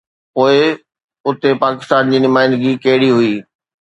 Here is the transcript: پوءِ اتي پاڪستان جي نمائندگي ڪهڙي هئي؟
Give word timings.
پوءِ 0.33 0.57
اتي 1.27 1.49
پاڪستان 1.63 2.03
جي 2.11 2.17
نمائندگي 2.25 2.73
ڪهڙي 2.83 3.09
هئي؟ 3.17 3.33